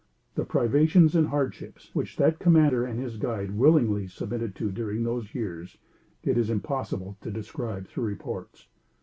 [0.33, 5.03] The privates and the hardships which that commander and his guide willingly submitted to during
[5.03, 5.77] those years,
[6.23, 8.65] it is impossible to describe through reports.